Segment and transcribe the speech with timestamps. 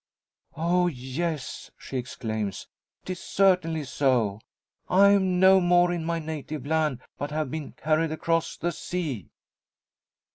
[0.57, 2.65] "Oh, yes!" she exclaims,
[3.05, 4.39] "'tis certainly so!
[4.89, 9.29] I am no more in my native land, but have been carried across the sea!"